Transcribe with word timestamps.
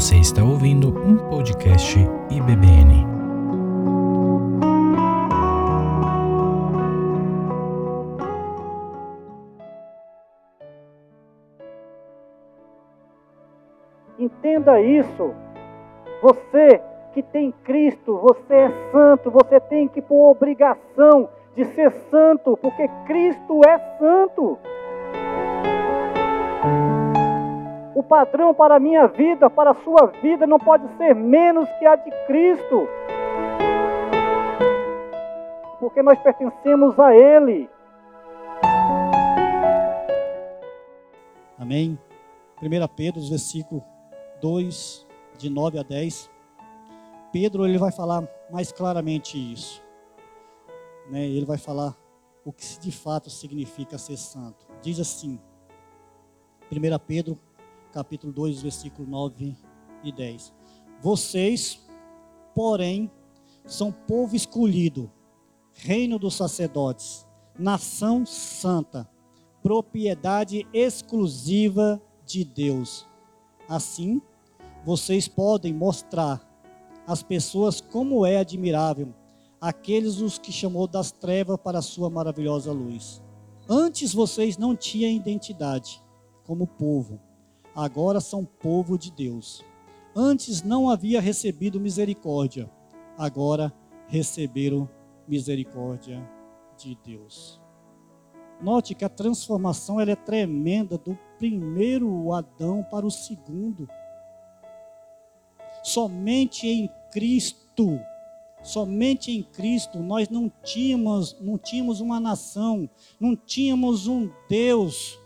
Você 0.00 0.16
está 0.16 0.42
ouvindo 0.42 0.88
um 0.88 1.18
podcast 1.28 1.98
IBBN. 2.30 3.06
Entenda 14.18 14.80
isso. 14.80 15.34
Você 16.22 16.80
que 17.12 17.22
tem 17.22 17.52
Cristo, 17.62 18.16
você 18.20 18.54
é 18.54 18.70
santo, 18.90 19.30
você 19.30 19.60
tem 19.60 19.86
que 19.86 20.00
por 20.00 20.30
obrigação 20.30 21.28
de 21.54 21.66
ser 21.66 21.92
santo, 22.10 22.56
porque 22.56 22.88
Cristo 23.06 23.60
é 23.68 23.78
santo. 23.98 24.58
Padrão 28.10 28.52
para 28.52 28.74
a 28.74 28.80
minha 28.80 29.06
vida, 29.06 29.48
para 29.48 29.70
a 29.70 29.84
sua 29.84 30.08
vida, 30.20 30.44
não 30.44 30.58
pode 30.58 30.84
ser 30.96 31.14
menos 31.14 31.68
que 31.78 31.86
a 31.86 31.94
de 31.94 32.10
Cristo. 32.26 32.88
Porque 35.78 36.02
nós 36.02 36.18
pertencemos 36.18 36.98
a 36.98 37.14
Ele. 37.14 37.70
Amém? 41.56 41.96
1 42.60 42.88
Pedro, 42.96 43.20
versículo 43.20 43.84
2, 44.42 45.06
de 45.38 45.48
9 45.48 45.78
a 45.78 45.84
10. 45.84 46.28
Pedro 47.32 47.64
ele 47.64 47.78
vai 47.78 47.92
falar 47.92 48.28
mais 48.50 48.72
claramente 48.72 49.38
isso. 49.38 49.80
Né? 51.08 51.26
Ele 51.26 51.46
vai 51.46 51.58
falar 51.58 51.96
o 52.44 52.52
que 52.52 52.80
de 52.80 52.90
fato 52.90 53.30
significa 53.30 53.96
ser 53.98 54.16
santo. 54.16 54.66
Diz 54.82 54.98
assim, 54.98 55.38
1 56.72 56.98
Pedro 57.06 57.38
capítulo 57.90 58.32
2, 58.32 58.62
versículo 58.62 59.08
9 59.08 59.56
e 60.02 60.12
10. 60.12 60.52
Vocês, 61.00 61.80
porém, 62.54 63.10
são 63.64 63.92
povo 63.92 64.34
escolhido, 64.34 65.10
reino 65.72 66.18
dos 66.18 66.34
sacerdotes, 66.34 67.26
nação 67.58 68.24
santa, 68.24 69.08
propriedade 69.62 70.66
exclusiva 70.72 72.00
de 72.24 72.44
Deus. 72.44 73.06
Assim, 73.68 74.20
vocês 74.84 75.28
podem 75.28 75.72
mostrar 75.72 76.40
às 77.06 77.22
pessoas 77.22 77.80
como 77.80 78.24
é 78.24 78.38
admirável 78.38 79.14
aqueles 79.60 80.20
os 80.20 80.38
que 80.38 80.50
chamou 80.50 80.86
das 80.86 81.12
trevas 81.12 81.58
para 81.62 81.80
a 81.80 81.82
sua 81.82 82.08
maravilhosa 82.08 82.72
luz. 82.72 83.22
Antes 83.68 84.14
vocês 84.14 84.56
não 84.56 84.74
tinham 84.74 85.10
identidade 85.10 86.02
como 86.44 86.66
povo, 86.66 87.20
agora 87.74 88.20
são 88.20 88.44
povo 88.44 88.98
de 88.98 89.10
Deus. 89.10 89.64
Antes 90.14 90.62
não 90.62 90.90
havia 90.90 91.20
recebido 91.20 91.80
misericórdia, 91.80 92.70
agora 93.16 93.72
receberam 94.08 94.88
misericórdia 95.26 96.20
de 96.76 96.98
Deus. 97.04 97.60
Note 98.60 98.94
que 98.94 99.04
a 99.04 99.08
transformação 99.08 100.00
ela 100.00 100.10
é 100.10 100.16
tremenda 100.16 100.98
do 100.98 101.16
primeiro 101.38 102.32
Adão 102.32 102.84
para 102.90 103.06
o 103.06 103.10
segundo. 103.10 103.88
Somente 105.82 106.66
em 106.66 106.90
Cristo, 107.12 107.98
somente 108.62 109.30
em 109.30 109.42
Cristo 109.42 110.00
nós 110.00 110.28
não 110.28 110.50
tínhamos, 110.62 111.36
não 111.40 111.56
tínhamos 111.56 112.00
uma 112.00 112.18
nação, 112.18 112.90
não 113.18 113.36
tínhamos 113.36 114.06
um 114.08 114.28
Deus 114.48 115.19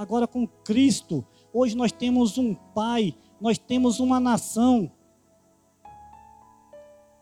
agora 0.00 0.26
com 0.26 0.46
Cristo. 0.46 1.22
Hoje 1.52 1.76
nós 1.76 1.92
temos 1.92 2.38
um 2.38 2.54
Pai, 2.54 3.14
nós 3.38 3.58
temos 3.58 4.00
uma 4.00 4.18
nação. 4.18 4.90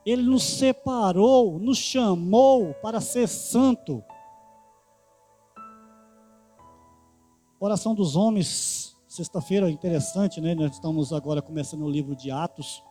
Ele 0.06 0.22
nos 0.22 0.44
separou, 0.44 1.58
nos 1.58 1.76
chamou 1.76 2.72
para 2.74 3.00
ser 3.00 3.26
santo. 3.26 4.02
Oração 7.58 7.96
dos 7.96 8.14
homens, 8.14 8.96
sexta-feira, 9.08 9.68
interessante, 9.68 10.40
né? 10.40 10.54
Nós 10.54 10.74
estamos 10.74 11.12
agora 11.12 11.42
começando 11.42 11.82
o 11.82 11.90
livro 11.90 12.14
de 12.14 12.30
Atos, 12.30 12.84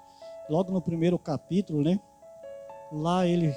logo 0.49 0.69
no 0.69 0.81
primeiro 0.81 1.17
capítulo, 1.17 1.81
né? 1.81 1.97
Lá 2.91 3.25
ele 3.25 3.55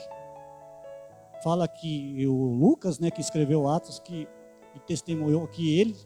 fala 1.42 1.66
que 1.66 2.24
o 2.24 2.54
Lucas, 2.54 3.00
né, 3.00 3.10
que 3.10 3.20
escreveu 3.20 3.68
Atos, 3.68 3.98
que 3.98 4.28
testemunhou 4.86 5.48
que 5.48 5.76
ele 5.76 5.96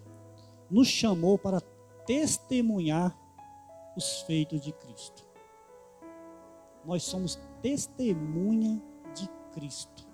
nos 0.71 0.89
chamou 0.89 1.39
para 1.39 1.61
testemunhar 2.07 3.17
os 3.97 4.23
feitos 4.23 4.61
de 4.61 4.73
Cristo. 4.73 5.25
Nós 6.85 7.03
somos 7.03 7.39
testemunha 7.63 8.81
de 9.15 9.29
Cristo. 9.53 10.07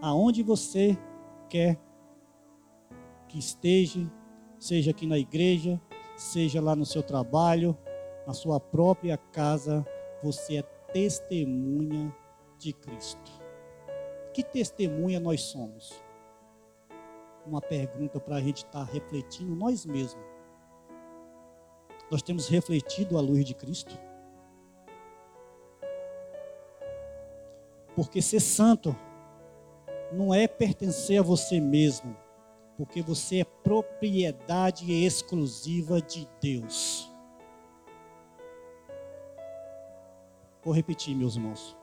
Aonde 0.00 0.42
você 0.42 0.98
quer 1.48 1.78
que 3.28 3.38
esteja, 3.38 4.10
seja 4.58 4.90
aqui 4.90 5.06
na 5.06 5.18
igreja, 5.18 5.80
seja 6.16 6.60
lá 6.60 6.74
no 6.74 6.84
seu 6.84 7.02
trabalho, 7.02 7.76
na 8.26 8.32
sua 8.32 8.58
própria 8.58 9.16
casa, 9.16 9.86
você 10.22 10.56
é 10.56 10.62
testemunha 10.92 12.14
de 12.58 12.72
Cristo. 12.72 13.30
Que 14.32 14.42
testemunha 14.42 15.20
nós 15.20 15.42
somos? 15.42 16.05
Uma 17.46 17.60
pergunta 17.60 18.18
para 18.18 18.36
a 18.36 18.40
gente 18.40 18.58
estar 18.58 18.84
tá 18.84 18.92
refletindo 18.92 19.54
nós 19.54 19.86
mesmos. 19.86 20.24
Nós 22.10 22.22
temos 22.22 22.48
refletido 22.48 23.16
a 23.16 23.20
luz 23.20 23.44
de 23.44 23.54
Cristo? 23.54 23.98
Porque 27.94 28.20
ser 28.20 28.40
santo 28.40 28.94
não 30.12 30.32
é 30.32 30.46
pertencer 30.46 31.18
a 31.18 31.22
você 31.22 31.60
mesmo, 31.60 32.16
porque 32.76 33.02
você 33.02 33.40
é 33.40 33.44
propriedade 33.44 34.92
exclusiva 34.92 36.00
de 36.00 36.28
Deus. 36.40 37.10
Vou 40.62 40.74
repetir, 40.74 41.14
meus 41.16 41.36
irmãos. 41.36 41.76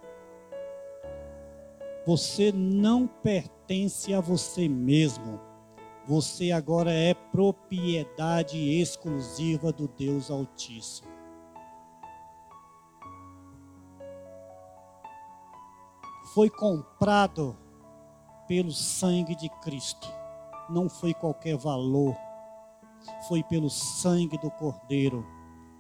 Você 2.05 2.51
não 2.51 3.07
pertence 3.07 4.13
a 4.13 4.19
você 4.19 4.67
mesmo 4.67 5.39
você 6.05 6.51
agora 6.51 6.91
é 6.91 7.13
propriedade 7.13 8.57
exclusiva 8.79 9.71
do 9.71 9.87
Deus 9.87 10.29
Altíssimo. 10.29 11.07
Foi 16.33 16.49
comprado 16.49 17.55
pelo 18.47 18.71
sangue 18.71 19.35
de 19.35 19.49
Cristo. 19.61 20.07
Não 20.69 20.89
foi 20.89 21.13
qualquer 21.13 21.55
valor. 21.55 22.15
Foi 23.27 23.43
pelo 23.43 23.69
sangue 23.69 24.37
do 24.39 24.49
Cordeiro 24.51 25.25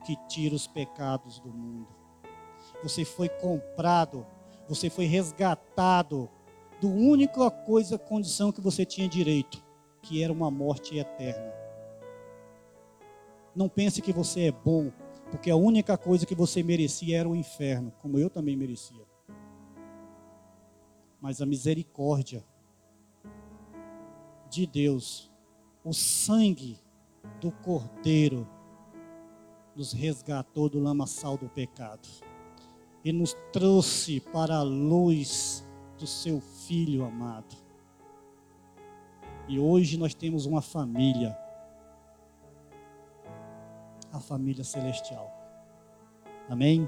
que 0.05 0.15
tira 0.27 0.55
os 0.55 0.67
pecados 0.67 1.39
do 1.39 1.49
mundo. 1.49 1.87
Você 2.83 3.03
foi 3.03 3.29
comprado, 3.29 4.25
você 4.67 4.89
foi 4.89 5.05
resgatado 5.05 6.29
do 6.79 6.89
única 6.89 7.49
coisa, 7.49 7.97
condição 7.97 8.51
que 8.51 8.59
você 8.59 8.85
tinha 8.85 9.07
direito, 9.07 9.62
que 10.03 10.21
era 10.21 10.31
uma 10.31 10.51
morte 10.51 10.97
eterna. 10.97 11.51
Não 13.55 13.69
pense 13.69 14.01
que 14.01 14.11
você 14.11 14.47
é 14.47 14.51
bom, 14.51 14.91
porque 15.31 15.49
a 15.49 15.55
única 15.55 15.97
coisa 15.97 16.25
que 16.25 16.35
você 16.35 16.61
merecia 16.61 17.19
era 17.19 17.29
o 17.29 17.35
inferno, 17.35 17.91
como 18.01 18.19
eu 18.19 18.29
também 18.29 18.55
merecia. 18.55 19.05
Mas 21.21 21.41
a 21.41 21.45
misericórdia 21.45 22.43
de 24.49 24.67
Deus, 24.67 25.31
o 25.83 25.93
sangue 25.93 26.77
do 27.39 27.51
Cordeiro, 27.51 28.47
nos 29.75 29.93
resgatou 29.93 30.69
do 30.69 30.79
lamaçal 30.79 31.37
do 31.37 31.49
pecado 31.49 32.07
e 33.03 33.11
nos 33.11 33.35
trouxe 33.51 34.19
para 34.19 34.57
a 34.57 34.63
luz 34.63 35.65
do 35.97 36.05
seu 36.05 36.41
Filho 36.41 37.03
amado. 37.05 37.62
E 39.47 39.59
hoje 39.59 39.97
nós 39.97 40.13
temos 40.13 40.45
uma 40.45 40.61
família, 40.61 41.37
a 44.11 44.19
família 44.19 44.63
celestial. 44.63 45.31
Amém? 46.49 46.87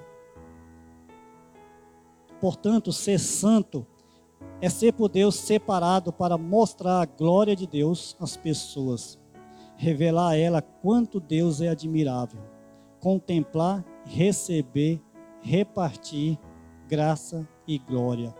Portanto, 2.39 2.91
ser 2.93 3.19
santo 3.19 3.85
é 4.61 4.69
ser 4.69 4.93
por 4.93 5.09
Deus 5.09 5.35
separado 5.35 6.13
para 6.13 6.37
mostrar 6.37 7.01
a 7.01 7.05
glória 7.05 7.55
de 7.55 7.67
Deus 7.67 8.15
às 8.19 8.37
pessoas, 8.37 9.19
revelar 9.75 10.29
a 10.29 10.37
ela 10.37 10.61
quanto 10.61 11.19
Deus 11.19 11.61
é 11.61 11.69
admirável, 11.69 12.41
contemplar, 12.99 13.83
receber, 14.05 15.01
repartir 15.41 16.37
graça 16.87 17.47
e 17.67 17.77
glória, 17.77 18.33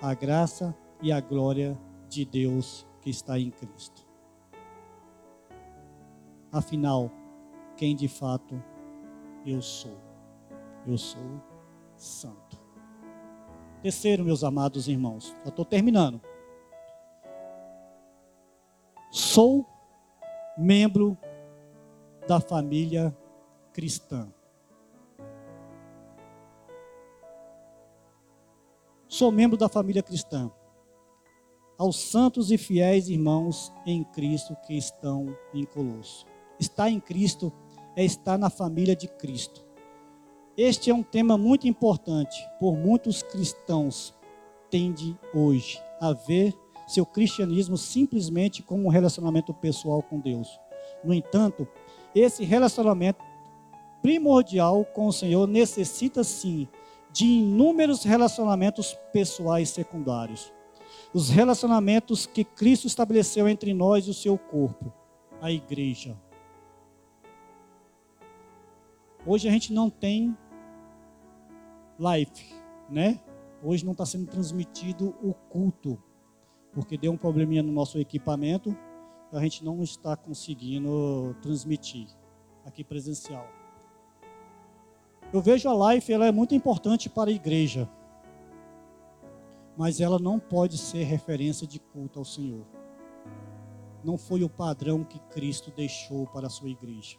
a 0.00 0.14
graça 0.14 0.74
e 1.02 1.12
a 1.12 1.20
glória 1.20 1.78
de 2.08 2.24
Deus 2.24 2.86
que 3.00 3.10
está 3.10 3.38
em 3.38 3.50
Cristo. 3.50 4.06
Afinal, 6.52 7.10
quem 7.76 7.94
de 7.94 8.08
fato 8.08 8.62
eu 9.44 9.62
sou. 9.62 9.98
Eu 10.86 10.98
sou 10.98 11.40
santo. 11.96 12.58
Terceiro, 13.82 14.24
meus 14.24 14.44
amados 14.44 14.88
irmãos, 14.88 15.34
eu 15.44 15.50
estou 15.50 15.64
terminando. 15.64 16.20
Sou 19.10 19.66
membro 20.56 21.16
da 22.28 22.40
família 22.40 23.16
cristã. 23.72 24.32
Sou 29.08 29.32
membro 29.32 29.56
da 29.56 29.68
família 29.68 30.02
cristã. 30.02 30.50
Aos 31.80 31.96
santos 31.96 32.50
e 32.50 32.58
fiéis 32.58 33.08
irmãos 33.08 33.72
em 33.86 34.04
Cristo 34.04 34.54
que 34.66 34.76
estão 34.76 35.34
em 35.54 35.64
Colosso. 35.64 36.26
Estar 36.58 36.90
em 36.90 37.00
Cristo 37.00 37.50
é 37.96 38.04
estar 38.04 38.36
na 38.36 38.50
família 38.50 38.94
de 38.94 39.08
Cristo. 39.08 39.64
Este 40.54 40.90
é 40.90 40.94
um 40.94 41.02
tema 41.02 41.38
muito 41.38 41.66
importante, 41.66 42.36
por 42.58 42.76
muitos 42.76 43.22
cristãos 43.22 44.14
tende 44.68 45.18
hoje 45.34 45.80
a 46.02 46.12
ver 46.12 46.52
seu 46.86 47.06
cristianismo 47.06 47.78
simplesmente 47.78 48.62
como 48.62 48.84
um 48.84 48.90
relacionamento 48.90 49.54
pessoal 49.54 50.02
com 50.02 50.20
Deus. 50.20 50.60
No 51.02 51.14
entanto, 51.14 51.66
esse 52.14 52.44
relacionamento 52.44 53.24
primordial 54.02 54.84
com 54.84 55.06
o 55.06 55.12
Senhor 55.14 55.48
necessita 55.48 56.22
sim 56.22 56.68
de 57.10 57.24
inúmeros 57.24 58.04
relacionamentos 58.04 58.94
pessoais 59.14 59.70
secundários. 59.70 60.52
Os 61.12 61.28
relacionamentos 61.28 62.24
que 62.24 62.44
Cristo 62.44 62.86
estabeleceu 62.86 63.48
entre 63.48 63.74
nós 63.74 64.06
e 64.06 64.10
o 64.10 64.14
seu 64.14 64.38
corpo, 64.38 64.92
a 65.40 65.50
igreja. 65.50 66.16
Hoje 69.26 69.48
a 69.48 69.50
gente 69.50 69.72
não 69.72 69.90
tem 69.90 70.36
live, 71.98 72.54
né? 72.88 73.20
Hoje 73.60 73.84
não 73.84 73.90
está 73.90 74.06
sendo 74.06 74.26
transmitido 74.26 75.14
o 75.20 75.34
culto, 75.34 76.00
porque 76.72 76.96
deu 76.96 77.10
um 77.10 77.16
probleminha 77.16 77.62
no 77.62 77.72
nosso 77.72 77.98
equipamento, 77.98 78.76
a 79.32 79.40
gente 79.40 79.64
não 79.64 79.82
está 79.82 80.16
conseguindo 80.16 81.36
transmitir 81.42 82.06
aqui 82.64 82.84
presencial. 82.84 83.48
Eu 85.32 85.40
vejo 85.40 85.68
a 85.68 85.72
live, 85.72 86.12
ela 86.12 86.26
é 86.26 86.32
muito 86.32 86.54
importante 86.54 87.10
para 87.10 87.30
a 87.30 87.34
igreja, 87.34 87.88
mas 89.80 89.98
ela 89.98 90.18
não 90.18 90.38
pode 90.38 90.76
ser 90.76 91.04
referência 91.04 91.66
de 91.66 91.80
culto 91.80 92.18
ao 92.18 92.24
Senhor. 92.26 92.66
Não 94.04 94.18
foi 94.18 94.44
o 94.44 94.48
padrão 94.50 95.02
que 95.02 95.18
Cristo 95.30 95.72
deixou 95.74 96.26
para 96.26 96.48
a 96.48 96.50
sua 96.50 96.68
igreja. 96.68 97.16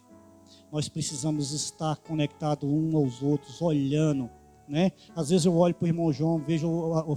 Nós 0.70 0.88
precisamos 0.88 1.50
estar 1.50 1.96
conectados 1.96 2.70
uns 2.70 2.94
aos 2.94 3.20
outros, 3.20 3.60
olhando 3.60 4.30
né? 4.68 4.92
Às 5.16 5.30
vezes 5.30 5.44
eu 5.44 5.56
olho 5.56 5.74
para 5.74 5.86
o 5.86 5.88
irmão 5.88 6.12
João, 6.12 6.38
vejo 6.38 6.68
o, 6.68 6.96
o, 7.00 7.16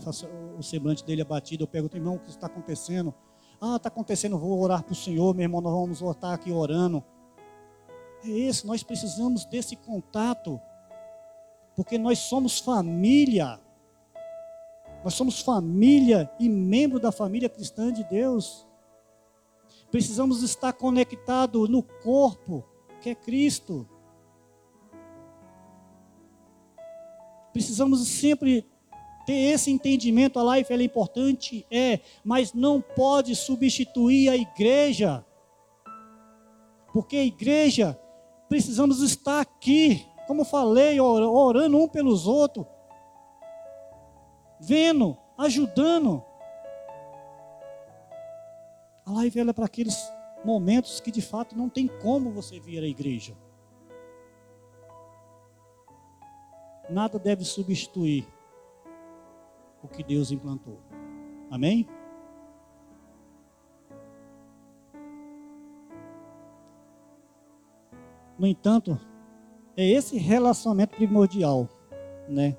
o, 0.57 0.63
semblante 0.63 1.05
dele 1.05 1.21
abatido, 1.21 1.63
eu 1.63 1.67
pergunto, 1.67 1.95
irmão, 1.95 2.15
o 2.15 2.19
que 2.19 2.31
está 2.31 2.47
acontecendo? 2.47 3.13
Ah, 3.61 3.75
está 3.75 3.87
acontecendo, 3.87 4.35
vou 4.35 4.59
orar 4.59 4.83
para 4.83 4.93
o 4.93 4.95
Senhor, 4.95 5.33
meu 5.35 5.43
irmão, 5.43 5.61
nós 5.61 5.71
vamos 5.71 6.01
estar 6.01 6.33
aqui 6.33 6.51
orando. 6.51 7.03
É 8.23 8.27
isso, 8.27 8.65
nós 8.65 8.81
precisamos 8.81 9.45
desse 9.45 9.75
contato, 9.75 10.59
porque 11.75 11.99
nós 11.99 12.17
somos 12.17 12.57
família. 12.57 13.59
Nós 15.05 15.13
somos 15.13 15.39
família 15.39 16.27
e 16.39 16.49
membro 16.49 16.99
da 16.99 17.11
família 17.11 17.47
cristã 17.47 17.93
de 17.93 18.03
Deus. 18.05 18.65
Precisamos 19.91 20.41
estar 20.41 20.73
conectados 20.73 21.69
no 21.69 21.83
corpo, 21.83 22.65
que 23.01 23.11
é 23.11 23.15
Cristo. 23.15 23.87
Precisamos 27.53 28.07
sempre 28.07 28.65
ter 29.27 29.53
esse 29.53 29.69
entendimento. 29.69 30.39
A 30.39 30.57
life 30.57 30.73
é 30.73 30.81
importante, 30.81 31.67
é, 31.69 31.99
mas 32.23 32.51
não 32.51 32.81
pode 32.81 33.35
substituir 33.35 34.29
a 34.29 34.35
igreja. 34.35 35.23
Porque 36.91 37.17
a 37.17 37.23
igreja, 37.23 37.95
precisamos 38.49 39.03
estar 39.03 39.39
aqui, 39.39 40.03
como 40.25 40.43
falei, 40.43 40.99
orando 40.99 41.77
um 41.77 41.87
pelos 41.87 42.25
outros, 42.25 42.65
vendo, 44.59 45.17
ajudando. 45.37 46.23
A 49.05 49.11
live 49.11 49.39
é 49.39 49.53
para 49.53 49.65
aqueles 49.65 49.97
momentos 50.43 50.99
que 50.99 51.11
de 51.11 51.21
fato 51.21 51.55
não 51.55 51.69
tem 51.69 51.87
como 51.87 52.31
você 52.31 52.59
vir 52.59 52.83
à 52.83 52.87
igreja. 52.87 53.35
nada 56.89 57.17
deve 57.17 57.43
substituir 57.43 58.27
o 59.81 59.87
que 59.87 60.03
Deus 60.03 60.31
implantou. 60.31 60.79
Amém? 61.49 61.87
No 68.37 68.45
entanto, 68.45 68.99
é 69.77 69.85
esse 69.87 70.17
relacionamento 70.17 70.95
primordial, 70.95 71.69
né? 72.27 72.57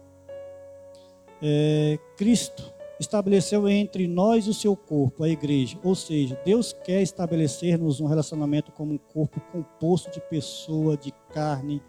É, 1.42 1.98
Cristo 2.16 2.72
estabeleceu 2.98 3.68
entre 3.68 4.08
nós 4.08 4.46
e 4.46 4.50
o 4.50 4.54
seu 4.54 4.74
corpo, 4.74 5.22
a 5.22 5.28
igreja. 5.28 5.78
Ou 5.82 5.94
seja, 5.94 6.40
Deus 6.44 6.72
quer 6.72 7.02
estabelecer-nos 7.02 8.00
um 8.00 8.06
relacionamento 8.06 8.72
como 8.72 8.94
um 8.94 8.98
corpo 8.98 9.40
composto 9.52 10.10
de 10.10 10.20
pessoa, 10.20 10.96
de 10.96 11.12
carne, 11.32 11.82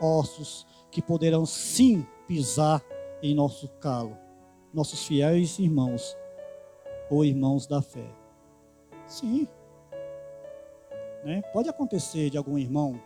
ossos, 0.00 0.66
que 0.90 1.00
poderão 1.00 1.46
sim 1.46 2.06
pisar 2.26 2.82
em 3.22 3.34
nosso 3.34 3.68
calo, 3.80 4.16
nossos 4.72 5.06
fiéis 5.06 5.58
irmãos 5.58 6.16
ou 7.10 7.24
irmãos 7.24 7.66
da 7.66 7.80
fé. 7.80 8.08
Sim. 9.06 9.48
Né? 11.24 11.42
Pode 11.52 11.68
acontecer 11.68 12.30
de 12.30 12.38
algum 12.38 12.58
irmão 12.58 13.00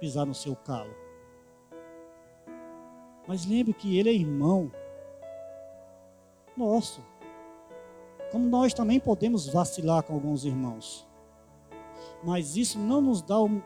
pisar 0.00 0.24
no 0.24 0.34
seu 0.34 0.56
calo. 0.56 1.07
Mas 3.28 3.44
lembre 3.44 3.74
que 3.74 3.96
ele 3.98 4.08
é 4.08 4.12
irmão 4.12 4.72
nosso. 6.56 7.00
Como 8.32 8.44
nós 8.48 8.74
também 8.74 8.98
podemos 8.98 9.46
vacilar 9.46 10.02
com 10.02 10.14
alguns 10.14 10.44
irmãos. 10.44 11.06
Mas 12.24 12.56
isso 12.56 12.78
não 12.78 13.00
nos 13.00 13.22
dá 13.22 13.38
o 13.38 13.62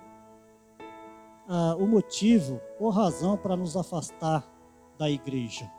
ah, 1.48 1.76
o 1.76 1.86
motivo 1.86 2.60
ou 2.78 2.90
razão 2.90 3.36
para 3.36 3.56
nos 3.56 3.76
afastar 3.76 4.46
da 4.98 5.10
igreja. 5.10 5.70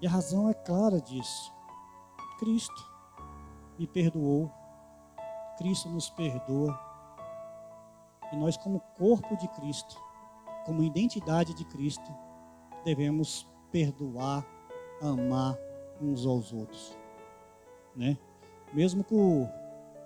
E 0.00 0.06
a 0.06 0.10
razão 0.10 0.48
é 0.48 0.54
clara 0.54 1.00
disso. 1.00 1.52
Cristo 2.38 2.96
me 3.78 3.86
perdoou, 3.86 4.50
Cristo 5.58 5.88
nos 5.88 6.10
perdoa. 6.10 6.78
E 8.32 8.36
nós, 8.36 8.56
como 8.56 8.80
corpo 8.96 9.36
de 9.36 9.48
Cristo, 9.48 10.00
como 10.66 10.82
identidade 10.82 11.54
de 11.54 11.64
Cristo, 11.64 12.12
devemos 12.84 13.48
perdoar, 13.70 14.44
amar 15.00 15.56
uns 16.02 16.26
aos 16.26 16.52
outros. 16.52 16.98
Né? 17.94 18.18
Mesmo 18.74 19.04
que 19.04 19.14
o 19.14 19.48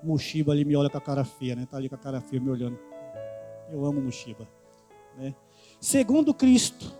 Mushiba 0.02 0.52
ali 0.52 0.64
me 0.64 0.76
olha 0.76 0.90
com 0.90 0.98
a 0.98 1.00
cara 1.00 1.24
feia, 1.24 1.56
né? 1.56 1.66
Tá 1.66 1.78
ali 1.78 1.88
com 1.88 1.94
a 1.94 1.98
cara 1.98 2.20
feia 2.20 2.40
me 2.40 2.50
olhando. 2.50 2.78
Eu 3.72 3.84
amo 3.86 4.00
Mushiba. 4.00 4.46
Né? 5.16 5.34
Segundo 5.80 6.34
Cristo, 6.34 6.94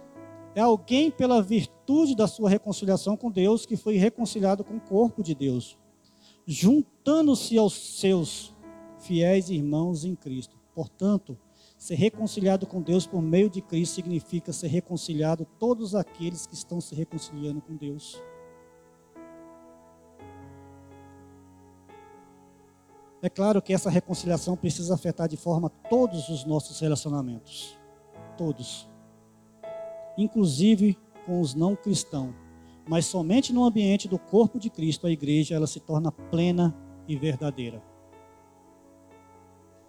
é 0.55 0.61
alguém 0.61 1.11
pela 1.11 1.43
virtude 1.43 2.17
da 2.17 2.26
sua 2.26 2.49
reconciliação 2.49 3.17
com 3.17 3.31
Deus 3.31 3.67
que 3.67 3.76
foi 3.76 3.97
reconciliado 3.97 4.64
com 4.64 4.76
o 4.76 4.81
corpo 4.81 5.23
de 5.23 5.35
Deus, 5.35 5.79
juntando-se 6.47 7.57
aos 7.59 7.99
seus 7.99 8.55
fiéis 8.99 9.50
irmãos 9.50 10.05
em 10.05 10.14
Cristo. 10.14 10.59
Portanto, 10.75 11.38
ser 11.80 11.94
reconciliado 11.94 12.66
com 12.66 12.82
Deus 12.82 13.06
por 13.06 13.22
meio 13.22 13.49
de 13.49 13.62
Cristo 13.62 13.94
significa 13.94 14.52
ser 14.52 14.66
reconciliado 14.66 15.46
todos 15.58 15.94
aqueles 15.94 16.46
que 16.46 16.52
estão 16.52 16.78
se 16.78 16.94
reconciliando 16.94 17.62
com 17.62 17.75
Deus. 17.75 18.22
É 23.22 23.30
claro 23.30 23.62
que 23.62 23.72
essa 23.72 23.88
reconciliação 23.88 24.58
precisa 24.58 24.94
afetar 24.94 25.26
de 25.26 25.38
forma 25.38 25.70
todos 25.88 26.28
os 26.28 26.44
nossos 26.44 26.78
relacionamentos. 26.80 27.78
Todos. 28.37 28.87
Inclusive 30.18 30.99
com 31.25 31.40
os 31.40 31.54
não 31.54 31.75
cristãos. 31.75 32.34
Mas 32.87 33.06
somente 33.06 33.54
no 33.54 33.64
ambiente 33.64 34.06
do 34.06 34.18
corpo 34.18 34.58
de 34.58 34.68
Cristo, 34.68 35.06
a 35.06 35.10
igreja, 35.10 35.54
ela 35.54 35.66
se 35.66 35.80
torna 35.80 36.12
plena 36.12 36.76
e 37.08 37.16
verdadeira. 37.16 37.82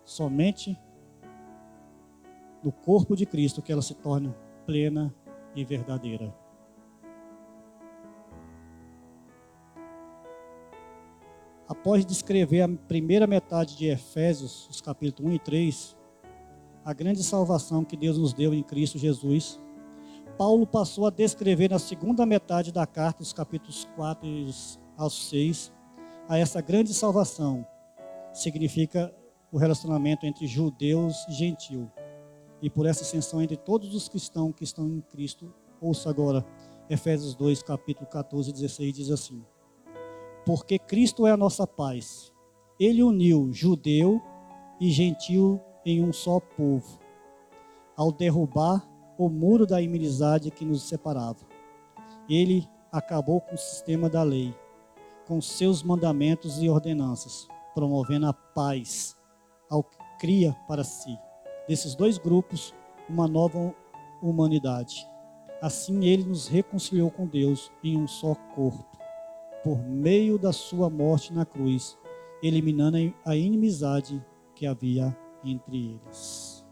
Somente 0.06 0.78
no 2.64 2.72
corpo 2.72 3.16
de 3.16 3.26
Cristo 3.26 3.62
que 3.62 3.72
ela 3.72 3.82
se 3.82 3.96
torna 3.96 4.36
plena 4.66 5.14
e 5.56 5.64
verdadeira. 5.64 6.34
após 11.72 12.06
descrever 12.06 12.62
a 12.62 12.68
primeira 12.68 13.26
metade 13.26 13.78
de 13.78 13.88
Efésios, 13.88 14.68
os 14.70 14.82
capítulos 14.82 15.32
1 15.32 15.36
e 15.36 15.40
3, 15.40 15.98
a 16.84 16.94
grande 16.94 17.24
salvação 17.24 17.86
que 17.86 17.96
Deus 17.96 18.18
nos 18.18 18.34
deu 18.34 18.54
em 18.54 18.62
Cristo 18.62 19.00
Jesus, 19.00 19.58
Paulo 20.38 20.68
passou 20.68 21.08
a 21.08 21.10
descrever 21.10 21.70
na 21.70 21.80
segunda 21.80 22.26
metade 22.26 22.74
da 22.74 22.86
carta, 22.86 23.24
os 23.24 23.32
capítulos 23.32 23.88
4 23.96 24.28
aos 24.98 25.30
6, 25.30 25.72
a 26.28 26.38
essa 26.38 26.60
grande 26.62 26.94
salvação. 26.94 27.66
Significa 28.34 29.14
o 29.50 29.58
relacionamento 29.58 30.26
entre 30.26 30.48
judeus 30.48 31.26
e 31.30 31.32
gentil. 31.32 31.90
E 32.62 32.70
por 32.70 32.86
essa 32.86 33.04
extensão 33.04 33.42
entre 33.42 33.58
todos 33.58 33.96
os 33.96 34.08
cristãos 34.08 34.54
que 34.56 34.64
estão 34.64 34.88
em 34.88 35.02
Cristo. 35.02 35.54
Ouça 35.82 36.10
agora, 36.10 36.46
Efésios 36.90 37.34
2, 37.36 37.64
capítulo 37.64 38.08
14 38.08 38.50
e 38.50 38.54
16 38.54 38.94
diz 38.94 39.10
assim: 39.10 39.44
porque 40.46 40.80
Cristo 40.80 41.28
é 41.28 41.32
a 41.32 41.38
nossa 41.38 41.68
paz. 41.68 42.34
Ele 42.80 43.04
uniu 43.04 43.52
judeu 43.52 44.22
e 44.80 44.90
gentil 44.90 45.62
em 45.86 46.04
um 46.04 46.12
só 46.12 46.40
povo, 46.40 47.00
ao 47.96 48.12
derrubar 48.12 48.88
o 49.18 49.30
muro 49.30 49.68
da 49.68 49.82
inimizade 49.82 50.50
que 50.50 50.66
nos 50.66 50.84
separava. 50.84 51.46
Ele 52.28 52.68
acabou 52.92 53.40
com 53.42 53.54
o 53.54 53.58
sistema 53.58 54.10
da 54.10 54.24
lei, 54.24 54.54
com 55.28 55.40
seus 55.40 55.84
mandamentos 55.84 56.62
e 56.62 56.70
ordenanças, 56.70 57.48
promovendo 57.76 58.28
a 58.28 58.34
paz 58.34 59.16
ao 59.70 59.84
que 59.84 59.98
cria 60.20 60.56
para 60.68 60.84
si, 60.84 61.18
desses 61.72 61.96
dois 61.96 62.18
grupos, 62.18 62.76
uma 63.08 63.30
nova 63.30 63.74
humanidade. 64.22 65.08
Assim 65.62 66.04
ele 66.04 66.26
nos 66.26 66.46
reconciliou 66.46 67.10
com 67.10 67.26
Deus 67.26 67.72
em 67.82 67.98
um 67.98 68.06
só 68.06 68.36
corpo 68.54 68.86
por 69.64 69.78
meio 69.78 70.38
da 70.38 70.52
sua 70.52 70.90
morte 70.90 71.32
na 71.32 71.46
cruz, 71.46 71.98
eliminando 72.44 72.98
a 73.26 73.38
inimizade 73.38 74.22
que 74.54 74.66
havia 74.66 75.18
entre 75.46 75.92
eles. 75.92 76.66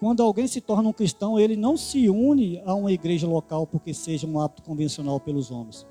Quando 0.00 0.22
alguém 0.22 0.46
se 0.46 0.62
torna 0.62 0.88
um 0.88 0.92
cristão, 0.94 1.38
ele 1.38 1.54
não 1.54 1.76
se 1.76 2.08
une 2.08 2.62
a 2.64 2.72
uma 2.72 2.92
igreja 2.92 3.28
local 3.28 3.66
porque 3.66 3.92
seja 3.92 4.26
um 4.26 4.40
ato 4.40 4.62
convencional 4.62 5.20
pelos 5.20 5.50
homens. 5.50 5.86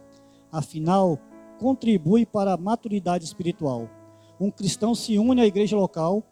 Afinal, 0.51 1.19
contribui 1.59 2.25
para 2.25 2.53
a 2.53 2.57
maturidade 2.57 3.25
espiritual. 3.25 3.87
Um 4.39 4.49
cristão 4.49 4.95
se 4.95 5.19
une 5.19 5.39
à 5.39 5.45
igreja 5.45 5.77
local 5.77 6.23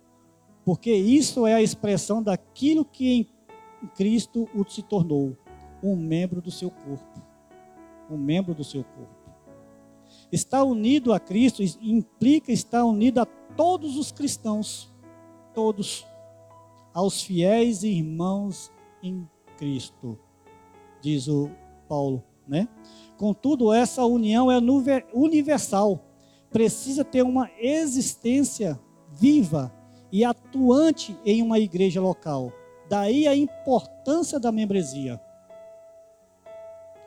porque 0.63 0.94
isso 0.94 1.48
é 1.48 1.53
a 1.53 1.62
expressão 1.62 2.22
daquilo 2.22 2.86
que 2.86 3.27
em 3.84 3.88
Cristo 3.96 4.48
o 4.53 4.63
se 4.70 4.82
tornou, 4.82 5.36
um 5.84 5.96
membro 5.96 6.41
do 6.41 6.51
seu 6.51 6.70
corpo. 6.70 7.22
Um 8.10 8.18
membro 8.18 8.53
do 8.53 8.63
seu 8.63 8.84
corpo. 8.84 9.22
Estar 10.32 10.63
unido 10.63 11.13
a 11.13 11.20
Cristo 11.20 11.63
implica 11.82 12.51
estar 12.51 12.84
unido 12.86 13.20
a 13.20 13.25
todos 13.25 13.98
os 13.98 14.12
cristãos, 14.12 14.94
todos, 15.53 16.06
aos 16.94 17.22
fiéis 17.22 17.84
irmãos 17.84 18.72
em 19.01 19.27
Cristo, 19.58 20.20
diz 21.01 21.27
o 21.27 21.50
Paulo, 21.88 22.24
né? 22.48 22.68
Contudo, 23.18 23.74
essa 23.74 24.06
união 24.06 24.51
é 24.51 24.58
universal, 25.13 26.06
precisa 26.50 27.03
ter 27.03 27.24
uma 27.24 27.50
existência 27.60 28.80
viva 29.12 29.74
e 30.12 30.25
atuante 30.25 31.18
em 31.25 31.41
uma 31.41 31.60
igreja 31.60 32.01
local. 32.01 32.51
Daí 32.89 33.27
a 33.27 33.36
importância 33.36 34.39
da 34.39 34.51
membresia. 34.51 35.20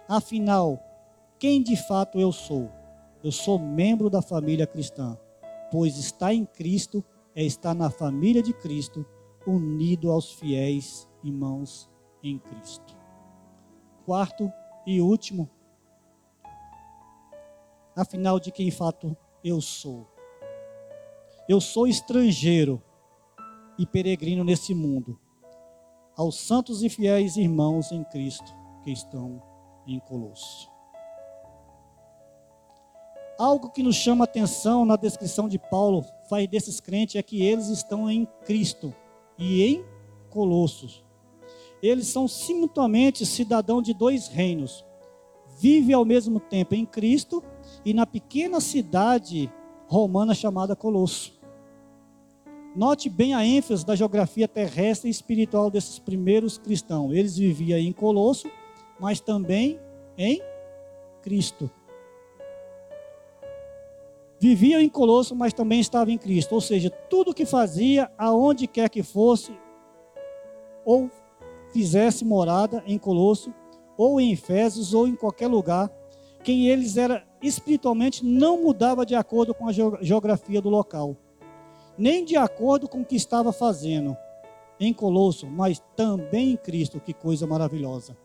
Afinal, 0.08 0.82
quem 1.38 1.62
de 1.62 1.76
fato 1.76 2.18
eu 2.18 2.32
sou. 2.32 2.70
Eu 3.22 3.32
sou 3.32 3.58
membro 3.58 4.08
da 4.08 4.22
família 4.22 4.66
cristã, 4.66 5.18
pois 5.70 5.96
estar 5.96 6.32
em 6.32 6.44
Cristo 6.44 7.04
é 7.34 7.42
estar 7.42 7.74
na 7.74 7.90
família 7.90 8.42
de 8.42 8.52
Cristo, 8.52 9.04
unido 9.46 10.10
aos 10.10 10.32
fiéis 10.32 11.08
irmãos 11.22 11.90
em 12.22 12.38
Cristo. 12.38 12.96
Quarto 14.04 14.52
e 14.86 15.00
último, 15.00 15.48
afinal 17.96 18.38
de 18.38 18.52
quem 18.52 18.70
fato 18.70 19.16
eu 19.42 19.60
sou. 19.60 20.06
Eu 21.48 21.60
sou 21.60 21.86
estrangeiro 21.86 22.82
e 23.78 23.86
peregrino 23.86 24.44
nesse 24.44 24.74
mundo, 24.74 25.18
aos 26.16 26.38
santos 26.38 26.82
e 26.82 26.88
fiéis 26.88 27.36
irmãos 27.36 27.90
em 27.90 28.04
Cristo 28.04 28.54
que 28.82 28.90
estão 28.90 29.42
em 29.86 29.98
Colosso. 30.00 30.70
Algo 33.38 33.70
que 33.70 33.82
nos 33.82 33.96
chama 33.96 34.24
atenção 34.24 34.84
na 34.84 34.94
descrição 34.94 35.48
de 35.48 35.58
Paulo 35.58 36.04
faz 36.28 36.48
desses 36.48 36.78
crentes 36.78 37.16
é 37.16 37.22
que 37.22 37.42
eles 37.42 37.68
estão 37.68 38.08
em 38.08 38.26
Cristo 38.44 38.94
e 39.36 39.62
em 39.62 39.84
Colossos. 40.30 41.04
Eles 41.82 42.06
são 42.06 42.28
simultaneamente 42.28 43.26
cidadãos 43.26 43.82
de 43.82 43.92
dois 43.92 44.28
reinos. 44.28 44.84
Vive 45.58 45.92
ao 45.92 46.04
mesmo 46.04 46.38
tempo 46.38 46.74
em 46.74 46.86
Cristo 46.86 47.42
e 47.84 47.92
na 47.92 48.06
pequena 48.06 48.60
cidade 48.60 49.52
romana 49.86 50.34
chamada 50.34 50.76
Colosso. 50.76 51.33
Note 52.74 53.08
bem 53.08 53.34
a 53.34 53.44
ênfase 53.44 53.86
da 53.86 53.94
geografia 53.94 54.48
terrestre 54.48 55.08
e 55.08 55.10
espiritual 55.10 55.70
desses 55.70 55.98
primeiros 55.98 56.58
cristãos. 56.58 57.12
Eles 57.12 57.36
viviam 57.36 57.78
em 57.78 57.92
Colosso, 57.92 58.50
mas 58.98 59.20
também 59.20 59.78
em 60.18 60.42
Cristo 61.22 61.70
viviam 64.44 64.78
em 64.78 64.90
Colosso, 64.90 65.34
mas 65.34 65.54
também 65.54 65.80
estavam 65.80 66.12
em 66.12 66.18
Cristo. 66.18 66.54
Ou 66.54 66.60
seja, 66.60 66.90
tudo 66.90 67.32
que 67.32 67.46
fazia, 67.46 68.10
aonde 68.18 68.66
quer 68.66 68.90
que 68.90 69.02
fosse, 69.02 69.56
ou 70.84 71.10
fizesse 71.72 72.26
morada 72.26 72.84
em 72.86 72.98
Colosso, 72.98 73.54
ou 73.96 74.20
em 74.20 74.32
Efésios, 74.32 74.92
ou 74.92 75.08
em 75.08 75.16
qualquer 75.16 75.46
lugar, 75.46 75.90
quem 76.42 76.68
eles 76.68 76.98
era 76.98 77.26
espiritualmente 77.42 78.22
não 78.22 78.62
mudava 78.62 79.06
de 79.06 79.14
acordo 79.14 79.54
com 79.54 79.66
a 79.66 79.72
geografia 79.72 80.60
do 80.60 80.68
local, 80.68 81.16
nem 81.96 82.24
de 82.24 82.36
acordo 82.36 82.88
com 82.88 83.00
o 83.00 83.04
que 83.04 83.16
estava 83.16 83.52
fazendo 83.52 84.16
em 84.78 84.92
Colosso, 84.92 85.46
mas 85.46 85.82
também 85.94 86.52
em 86.52 86.56
Cristo, 86.56 87.00
que 87.00 87.12
coisa 87.12 87.46
maravilhosa. 87.46 88.16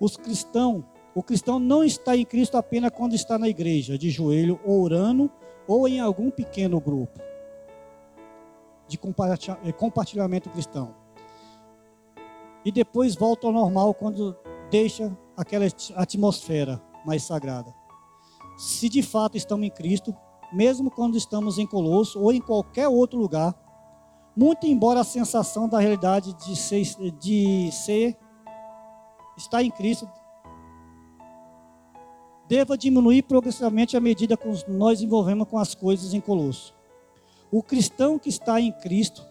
Os 0.00 0.16
cristãos 0.16 0.84
o 1.16 1.22
cristão 1.22 1.58
não 1.58 1.82
está 1.82 2.14
em 2.14 2.26
Cristo 2.26 2.58
apenas 2.58 2.90
quando 2.90 3.14
está 3.14 3.38
na 3.38 3.48
igreja, 3.48 3.96
de 3.96 4.10
joelho, 4.10 4.60
orando, 4.62 5.30
ou 5.66 5.88
em 5.88 5.98
algum 5.98 6.30
pequeno 6.30 6.78
grupo 6.78 7.18
de 8.86 9.00
eh, 9.64 9.72
compartilhamento 9.72 10.50
cristão. 10.50 10.94
E 12.62 12.70
depois 12.70 13.14
volta 13.14 13.46
ao 13.46 13.52
normal 13.52 13.94
quando 13.94 14.36
deixa 14.70 15.16
aquela 15.34 15.64
atmosfera 15.94 16.82
mais 17.02 17.22
sagrada. 17.22 17.74
Se 18.58 18.86
de 18.90 19.02
fato 19.02 19.38
estamos 19.38 19.66
em 19.66 19.70
Cristo, 19.70 20.14
mesmo 20.52 20.90
quando 20.90 21.16
estamos 21.16 21.58
em 21.58 21.66
Colosso 21.66 22.20
ou 22.20 22.32
em 22.32 22.40
qualquer 22.40 22.88
outro 22.88 23.18
lugar, 23.18 23.54
muito 24.36 24.66
embora 24.66 25.00
a 25.00 25.04
sensação 25.04 25.68
da 25.68 25.78
realidade 25.78 26.34
de 26.34 26.54
ser, 26.54 26.84
de 27.18 27.70
ser 27.72 28.16
estar 29.36 29.62
em 29.62 29.70
Cristo 29.70 30.08
deva 32.48 32.78
diminuir 32.78 33.22
progressivamente 33.22 33.96
à 33.96 34.00
medida 34.00 34.36
que 34.36 34.48
nós 34.68 35.00
envolvemos 35.02 35.48
com 35.48 35.58
as 35.58 35.74
coisas 35.74 36.14
em 36.14 36.20
Colosso. 36.20 36.74
O 37.50 37.62
cristão 37.62 38.18
que 38.18 38.28
está 38.28 38.60
em 38.60 38.72
Cristo, 38.72 39.26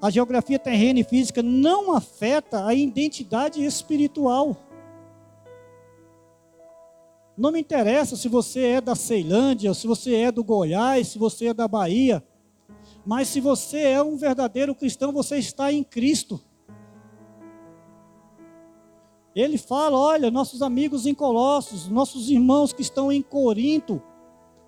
a 0.00 0.10
geografia 0.10 0.58
terrena 0.58 1.00
e 1.00 1.04
física 1.04 1.42
não 1.42 1.94
afeta 1.94 2.66
a 2.66 2.74
identidade 2.74 3.64
espiritual. 3.64 4.56
Não 7.36 7.50
me 7.50 7.60
interessa 7.60 8.16
se 8.16 8.28
você 8.28 8.60
é 8.66 8.80
da 8.80 8.94
Ceilândia, 8.94 9.72
se 9.72 9.86
você 9.86 10.14
é 10.16 10.32
do 10.32 10.44
Goiás, 10.44 11.08
se 11.08 11.18
você 11.18 11.46
é 11.46 11.54
da 11.54 11.66
Bahia, 11.66 12.22
mas 13.04 13.28
se 13.28 13.40
você 13.40 13.78
é 13.78 14.02
um 14.02 14.16
verdadeiro 14.16 14.74
cristão, 14.74 15.12
você 15.12 15.38
está 15.38 15.72
em 15.72 15.82
Cristo. 15.82 16.40
Ele 19.34 19.56
fala: 19.56 19.96
olha, 19.96 20.30
nossos 20.30 20.60
amigos 20.60 21.06
em 21.06 21.14
Colossos, 21.14 21.88
nossos 21.88 22.30
irmãos 22.30 22.72
que 22.72 22.82
estão 22.82 23.10
em 23.10 23.22
Corinto, 23.22 24.00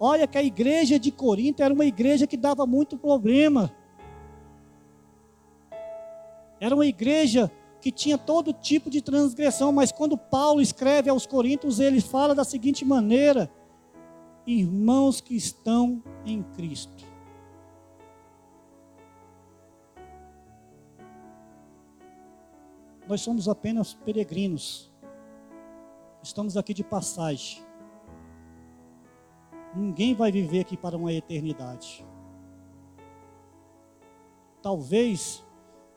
olha 0.01 0.27
que 0.27 0.39
a 0.39 0.43
igreja 0.43 0.99
de 0.99 1.11
Corinto 1.11 1.63
era 1.63 1.73
uma 1.73 1.85
igreja 1.85 2.27
que 2.27 2.37
dava 2.37 2.67
muito 2.67 2.97
problema. 2.97 3.71
Era 6.59 6.75
uma 6.75 6.87
igreja 6.87 7.53
que 7.85 7.93
tinha 7.93 8.17
todo 8.17 8.51
tipo 8.51 8.89
de 8.89 9.03
transgressão, 9.03 9.71
mas 9.71 9.93
quando 9.93 10.17
Paulo 10.17 10.63
escreve 10.63 11.11
aos 11.11 11.27
Coríntios, 11.27 11.79
ele 11.79 12.01
fala 12.01 12.35
da 12.35 12.43
seguinte 12.43 12.83
maneira: 12.83 13.53
irmãos 14.47 15.21
que 15.21 15.37
estão 15.37 16.03
em 16.25 16.43
Cristo. 16.43 17.05
Nós 23.07 23.21
somos 23.21 23.51
apenas 23.51 23.93
peregrinos. 23.93 24.91
Estamos 26.23 26.57
aqui 26.57 26.73
de 26.73 26.83
passagem. 26.83 27.63
Ninguém 29.77 30.15
vai 30.15 30.33
viver 30.33 30.61
aqui 30.61 30.75
para 30.75 30.97
uma 30.97 31.13
eternidade. 31.13 32.03
Talvez 34.63 35.45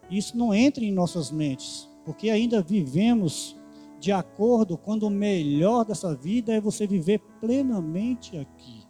isso 0.10 0.38
não 0.38 0.54
entre 0.54 0.86
em 0.86 0.92
nossas 0.92 1.32
mentes, 1.32 1.90
porque 2.06 2.30
ainda 2.30 2.62
vivemos 2.62 3.58
de 4.00 4.12
acordo 4.12 4.78
quando 4.78 5.04
o 5.04 5.10
melhor 5.10 5.84
dessa 5.84 6.16
vida 6.16 6.54
é 6.54 6.62
você 6.62 6.86
viver 6.86 7.20
plenamente 7.40 8.38
aqui. 8.38 8.88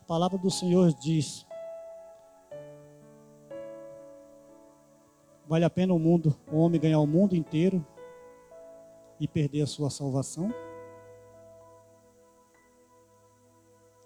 A 0.00 0.04
palavra 0.06 0.38
do 0.38 0.50
Senhor 0.50 0.92
diz: 0.94 1.46
Vale 5.46 5.64
a 5.64 5.70
pena 5.70 5.92
o 5.92 5.98
mundo, 5.98 6.38
o 6.50 6.58
homem 6.58 6.80
ganhar 6.80 7.00
o 7.00 7.06
mundo 7.06 7.34
inteiro 7.34 7.84
e 9.18 9.26
perder 9.26 9.62
a 9.62 9.66
sua 9.66 9.90
salvação? 9.90 10.54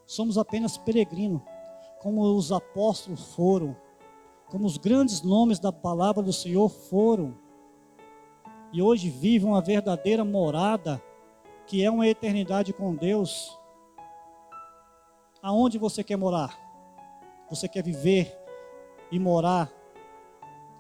Somos 0.07 0.39
apenas 0.39 0.79
peregrinos, 0.79 1.43
como 2.05 2.21
os 2.37 2.53
apóstolos 2.53 3.35
foram, 3.35 3.75
como 4.51 4.67
os 4.67 4.77
grandes 4.77 5.23
nomes 5.23 5.59
da 5.59 5.73
palavra 5.73 6.23
do 6.23 6.35
Senhor 6.35 6.69
foram. 6.69 7.35
E 8.75 8.83
hoje 8.83 9.09
vivem 9.09 9.49
uma 9.49 9.63
verdadeira 9.63 10.23
morada, 10.23 11.03
que 11.67 11.83
é 11.83 11.91
uma 11.91 12.07
eternidade 12.07 12.75
com 12.75 12.95
Deus. 12.95 13.59
Aonde 15.41 15.79
você 15.79 16.05
quer 16.05 16.19
morar? 16.19 16.55
Você 17.49 17.67
quer 17.67 17.83
viver 17.83 18.39
e 19.11 19.19
morar 19.19 19.73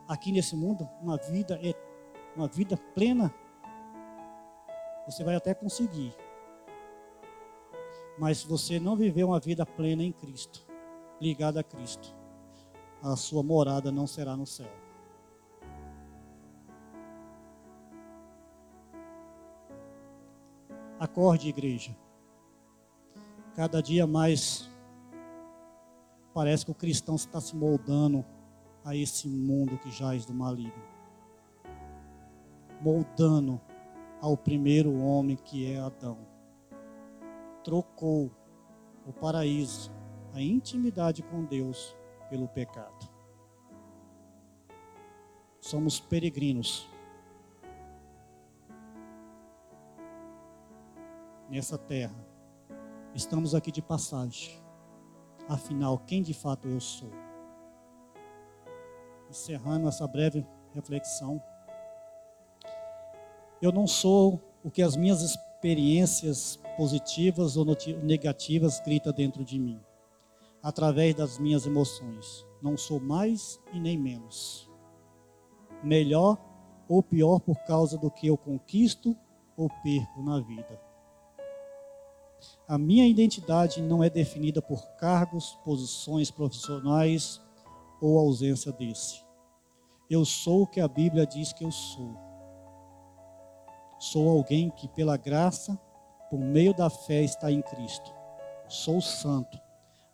aqui 0.07 0.31
nesse 0.31 0.55
mundo 0.55 0.87
uma 1.01 1.17
vida 1.17 1.59
uma 2.37 2.49
vida 2.49 2.77
plena? 2.95 3.35
Você 5.07 5.25
vai 5.25 5.37
até 5.37 5.55
conseguir. 5.55 6.15
Mas 8.19 8.41
se 8.41 8.47
você 8.47 8.79
não 8.79 8.95
viver 8.95 9.25
uma 9.25 9.41
vida 9.41 9.65
plena 9.65 10.03
em 10.03 10.13
Cristo, 10.13 10.74
ligada 11.21 11.61
a 11.61 11.65
Cristo, 11.65 12.15
a 13.03 13.17
sua 13.17 13.43
morada 13.43 13.91
não 13.93 14.07
será 14.07 14.37
no 14.37 14.47
céu. 14.47 14.71
Acorde, 20.99 21.49
igreja. 21.49 21.95
Cada 23.55 23.83
dia 23.83 24.07
mais 24.07 24.69
parece 26.33 26.65
que 26.65 26.71
o 26.71 26.75
cristão 26.75 27.15
está 27.15 27.41
se 27.41 27.55
moldando 27.55 28.25
a 28.85 28.97
esse 28.97 29.29
mundo 29.29 29.79
que 29.79 29.91
jaz 29.91 30.25
do 30.25 30.35
maligno. 30.35 30.83
Moldando 32.81 33.61
ao 34.21 34.37
primeiro 34.37 34.99
homem 34.99 35.37
que 35.37 35.71
é 35.73 35.79
Adão. 35.79 36.19
Trocou 37.63 38.31
o 39.07 39.13
paraíso, 39.13 39.93
a 40.35 40.43
intimidade 40.43 41.23
com 41.23 41.45
Deus, 41.45 41.97
pelo 42.29 42.49
pecado. 42.49 43.09
Somos 45.61 46.01
peregrinos 46.01 46.89
nessa 51.49 51.79
terra. 51.79 52.17
Estamos 53.15 53.55
aqui 53.55 53.71
de 53.71 53.81
passagem. 53.81 54.61
Afinal, 55.49 55.99
quem 55.99 56.21
de 56.21 56.35
fato 56.35 56.67
eu 56.67 56.81
sou? 56.81 57.13
Encerrando 59.31 59.87
essa 59.87 60.07
breve 60.09 60.45
reflexão. 60.73 61.41
Eu 63.63 63.71
não 63.71 63.87
sou 63.87 64.43
o 64.65 64.71
que 64.71 64.83
as 64.83 64.97
minhas 64.97 65.23
experiências 65.23 66.59
positivas 66.77 67.57
ou 67.57 67.65
negativas 68.03 68.81
gritam 68.81 69.13
dentro 69.13 69.45
de 69.45 69.61
mim, 69.61 69.81
através 70.65 71.15
das 71.15 71.39
minhas 71.39 71.67
emoções. 71.67 72.47
Não 72.63 72.75
sou 72.75 72.99
mais 72.99 73.61
e 73.71 73.79
nem 73.79 73.99
menos. 73.99 74.71
Melhor 75.83 76.39
ou 76.89 77.03
pior 77.03 77.39
por 77.39 77.59
causa 77.67 77.99
do 77.99 78.11
que 78.11 78.27
eu 78.27 78.39
conquisto 78.39 79.15
ou 79.59 79.69
perco 79.83 80.23
na 80.23 80.41
vida. 80.41 80.81
A 82.67 82.79
minha 82.79 83.07
identidade 83.07 83.83
não 83.83 84.03
é 84.03 84.09
definida 84.09 84.63
por 84.63 84.83
cargos, 84.97 85.55
posições 85.63 86.31
profissionais 86.31 87.43
ou 88.01 88.19
ausência 88.19 88.73
desse. 88.73 89.23
Eu 90.09 90.25
sou 90.25 90.63
o 90.63 90.67
que 90.67 90.81
a 90.81 90.89
Bíblia 90.89 91.27
diz 91.27 91.53
que 91.53 91.65
eu 91.65 91.71
sou. 91.71 92.17
Sou 93.99 94.31
alguém 94.31 94.71
que, 94.71 94.89
pela 94.89 95.19
graça, 95.19 95.79
por 96.31 96.39
meio 96.39 96.75
da 96.75 96.89
fé, 96.89 97.23
está 97.23 97.51
em 97.51 97.61
Cristo. 97.61 98.13
Sou 98.69 99.01
santo, 99.01 99.59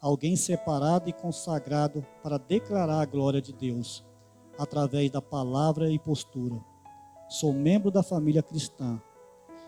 alguém 0.00 0.34
separado 0.34 1.10
e 1.10 1.12
consagrado 1.12 2.04
para 2.22 2.38
declarar 2.38 3.00
a 3.00 3.04
glória 3.04 3.40
de 3.40 3.52
Deus, 3.52 4.04
através 4.58 5.10
da 5.10 5.20
palavra 5.20 5.90
e 5.90 5.98
postura. 5.98 6.58
Sou 7.28 7.52
membro 7.52 7.90
da 7.90 8.02
família 8.02 8.42
cristã 8.42 9.00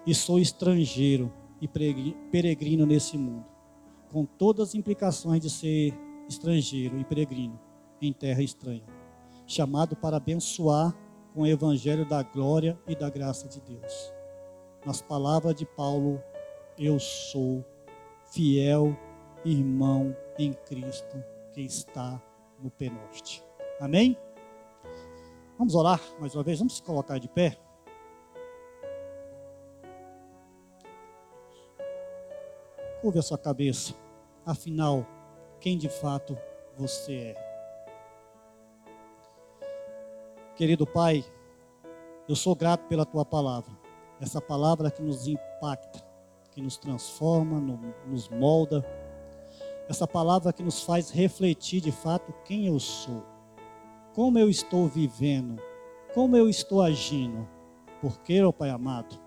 e 0.07 0.15
sou 0.15 0.39
estrangeiro 0.39 1.33
e 1.61 1.69
peregrino 1.69 2.87
nesse 2.87 3.19
mundo, 3.19 3.45
com 4.11 4.25
todas 4.25 4.71
as 4.71 4.75
implicações 4.75 5.41
de 5.41 5.51
ser 5.51 5.95
estrangeiro 6.29 6.99
e 6.99 7.05
peregrino 7.05 7.61
em 8.01 8.13
terra 8.13 8.43
estranha, 8.43 8.85
chamado 9.47 9.95
para 9.95 10.17
abençoar 10.17 10.97
com 11.35 11.43
o 11.43 11.47
evangelho 11.47 12.09
da 12.09 12.23
glória 12.23 12.79
e 12.89 12.97
da 12.97 13.09
graça 13.09 13.49
de 13.49 13.61
Deus. 13.61 14.13
Nas 14.85 15.01
palavras 15.01 15.55
de 15.55 15.65
Paulo, 15.65 16.21
eu 16.77 16.99
sou 16.99 17.65
fiel 18.33 18.97
irmão 19.45 20.17
em 20.45 20.53
Cristo 20.53 21.23
que 21.53 21.61
está 21.61 22.21
no 22.59 22.71
penoste. 22.71 23.45
Amém? 23.81 24.17
Vamos 25.59 25.75
orar 25.75 26.01
mais 26.19 26.35
uma 26.35 26.43
vez, 26.43 26.59
vamos 26.59 26.77
se 26.77 26.83
colocar 26.83 27.19
de 27.19 27.29
pé. 27.29 27.57
Ouve 33.03 33.19
a 33.19 33.23
sua 33.23 33.39
cabeça, 33.39 33.95
afinal, 34.47 35.07
quem 35.61 35.77
de 35.77 35.89
fato 35.89 36.39
você 36.77 37.35
é. 37.37 37.53
Querido 40.55 40.87
Pai, 40.87 41.25
eu 42.29 42.37
sou 42.37 42.55
grato 42.55 42.87
pela 42.87 43.05
tua 43.05 43.25
palavra. 43.25 43.73
Essa 44.21 44.41
palavra 44.41 44.91
que 44.91 45.03
nos 45.03 45.27
impacta, 45.27 46.01
que 46.53 46.63
nos 46.63 46.77
transforma, 46.77 47.61
nos 48.07 48.29
molda. 48.29 48.85
Essa 49.93 50.09
palavra 50.09 50.55
que 50.55 50.63
nos 50.63 50.83
faz 50.83 51.11
refletir 51.11 51.83
de 51.83 51.93
fato 51.93 52.33
quem 52.47 52.67
eu 52.67 52.81
sou, 52.81 53.23
como 54.15 54.39
eu 54.39 54.49
estou 54.49 54.89
vivendo, 54.89 55.61
como 56.15 56.35
eu 56.35 56.49
estou 56.49 56.81
agindo. 56.81 57.47
Porque, 58.01 58.43
ó 58.43 58.51
Pai 58.51 58.71
amado, 58.71 59.21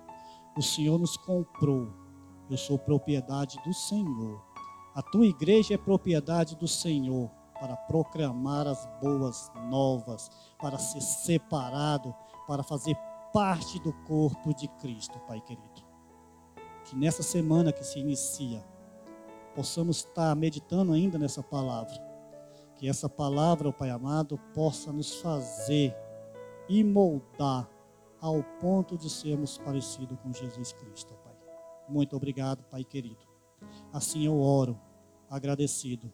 o 0.57 0.63
Senhor 0.63 0.97
nos 0.97 1.17
comprou. 1.17 1.93
Eu 2.49 2.57
sou 2.57 2.79
propriedade 2.79 3.61
do 3.63 3.71
Senhor. 3.75 4.43
A 4.95 5.03
tua 5.03 5.27
igreja 5.27 5.75
é 5.75 5.77
propriedade 5.77 6.55
do 6.55 6.67
Senhor 6.67 7.29
para 7.59 7.77
proclamar 7.77 8.65
as 8.65 8.87
boas 8.99 9.51
novas, 9.69 10.31
para 10.57 10.79
ser 10.79 11.01
separado, 11.01 12.11
para 12.47 12.63
fazer 12.63 12.97
parte 13.31 13.79
do 13.81 13.93
corpo 14.07 14.51
de 14.55 14.67
Cristo, 14.79 15.19
Pai 15.27 15.39
querido. 15.41 15.85
Que 16.85 16.95
nessa 16.95 17.21
semana 17.21 17.71
que 17.71 17.83
se 17.83 17.99
inicia, 17.99 18.65
possamos 19.55 19.97
estar 19.97 20.35
meditando 20.35 20.91
ainda 20.91 21.17
nessa 21.17 21.41
palavra. 21.41 21.95
Que 22.75 22.89
essa 22.89 23.07
palavra, 23.07 23.71
Pai 23.71 23.89
amado, 23.89 24.37
possa 24.53 24.91
nos 24.91 25.15
fazer 25.21 25.95
e 26.67 26.83
moldar 26.83 27.69
ao 28.19 28.43
ponto 28.59 28.97
de 28.97 29.09
sermos 29.09 29.57
parecidos 29.57 30.17
com 30.19 30.33
Jesus 30.33 30.73
Cristo, 30.73 31.13
Pai. 31.23 31.33
Muito 31.87 32.15
obrigado, 32.15 32.63
Pai 32.63 32.83
querido. 32.83 33.25
Assim 33.93 34.25
eu 34.25 34.39
oro, 34.39 34.77
agradecido 35.29 36.11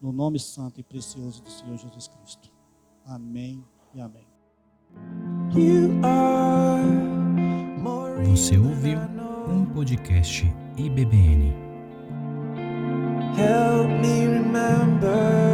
no 0.00 0.12
nome 0.12 0.38
santo 0.38 0.80
e 0.80 0.82
precioso 0.82 1.42
do 1.42 1.50
Senhor 1.50 1.76
Jesus 1.76 2.08
Cristo. 2.08 2.52
Amém 3.04 3.64
e 3.94 4.00
amém. 4.00 4.26
Você 8.30 8.58
ouviu 8.58 8.98
um 9.48 9.64
podcast 9.66 10.44
IBBN. 10.76 11.63
Help 13.36 13.88
me 13.88 14.26
remember. 14.26 15.53